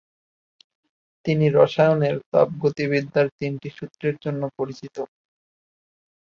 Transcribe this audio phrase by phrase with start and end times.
[1.25, 4.95] তিনি রাসায়নের তাপগতিবিদ্যার তিনটি সূত্রের জন্য পরিচিত।